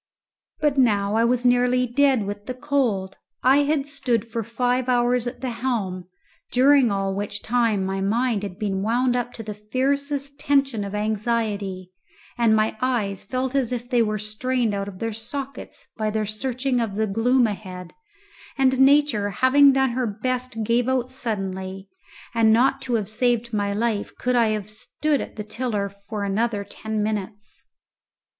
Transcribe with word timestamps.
But 0.59 0.79
now 0.79 1.13
I 1.13 1.23
was 1.23 1.45
nearly 1.45 1.85
dead 1.85 2.25
with 2.25 2.47
the 2.47 2.55
cold. 2.55 3.17
I 3.43 3.57
had 3.57 3.85
stood 3.85 4.25
for 4.31 4.41
five 4.41 4.89
hours 4.89 5.27
at 5.27 5.41
the 5.41 5.51
helm, 5.51 6.05
during 6.51 6.89
all 6.89 7.13
which 7.13 7.43
time 7.43 7.85
my 7.85 8.01
mind 8.01 8.41
had 8.41 8.57
been 8.57 8.81
wound 8.81 9.15
up 9.15 9.31
to 9.33 9.43
the 9.43 9.53
fiercest 9.53 10.39
tension 10.39 10.83
of 10.83 10.95
anxiety, 10.95 11.91
and 12.35 12.55
my 12.55 12.75
eyes 12.81 13.23
felt 13.23 13.53
as 13.53 13.71
if 13.71 13.87
they 13.87 14.01
were 14.01 14.17
strained 14.17 14.73
out 14.73 14.87
of 14.87 14.97
their 14.97 15.11
sockets 15.13 15.85
by 15.97 16.09
their 16.09 16.25
searching 16.25 16.79
of 16.79 16.95
the 16.95 17.05
gloom 17.05 17.45
ahead, 17.45 17.93
and 18.57 18.79
nature 18.79 19.29
having 19.29 19.71
done 19.71 19.91
her 19.91 20.07
best 20.07 20.63
gave 20.63 20.89
out 20.89 21.11
suddenly, 21.11 21.87
and 22.33 22.51
not 22.51 22.81
to 22.81 22.95
have 22.95 23.07
saved 23.07 23.53
my 23.53 23.71
life 23.71 24.17
could 24.17 24.35
I 24.35 24.47
have 24.47 24.67
stood 24.67 25.21
at 25.21 25.35
the 25.35 25.43
tiller 25.43 25.89
for 25.89 26.23
another 26.23 26.63
ten 26.63 27.03
minutes. 27.03 27.65